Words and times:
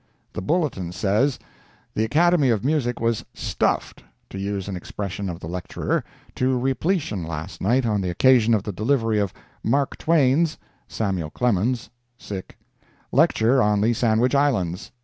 The 0.33 0.41
Bulletin 0.41 0.91
says: 0.93 1.37
The 1.93 2.03
Academy 2.03 2.49
of 2.49 2.65
music 2.65 2.99
was 2.99 3.23
"stuffed," 3.35 4.03
to 4.31 4.39
use 4.39 4.67
an 4.67 4.75
expression 4.75 5.29
of 5.29 5.39
the 5.39 5.45
lecturer, 5.47 6.03
to 6.37 6.57
repletion 6.57 7.23
last 7.23 7.61
night, 7.61 7.85
on 7.85 8.01
the 8.01 8.09
occasion 8.09 8.55
of 8.55 8.63
the 8.63 8.71
delivery 8.73 9.19
of 9.19 9.31
"Mark 9.63 9.99
Twain's" 9.99 10.57
(Samuel 10.87 11.29
Clements') 11.29 11.91
lecture 13.11 13.61
on 13.61 13.79
the 13.81 13.93
Sandwich 13.93 14.33
Islands. 14.33 14.91